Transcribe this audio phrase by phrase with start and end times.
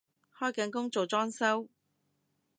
[0.39, 1.69] 開緊工做裝修？